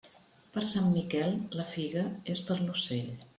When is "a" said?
2.57-2.65